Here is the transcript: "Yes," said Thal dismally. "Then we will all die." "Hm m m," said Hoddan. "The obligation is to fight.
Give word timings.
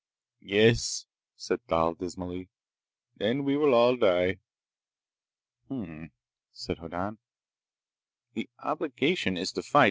"Yes," 0.43 1.05
said 1.35 1.61
Thal 1.67 1.93
dismally. 1.93 2.49
"Then 3.17 3.43
we 3.43 3.55
will 3.55 3.75
all 3.75 3.95
die." 3.95 4.39
"Hm 5.67 5.83
m 5.83 5.89
m," 6.05 6.11
said 6.51 6.79
Hoddan. 6.79 7.19
"The 8.33 8.49
obligation 8.59 9.37
is 9.37 9.51
to 9.51 9.61
fight. 9.61 9.79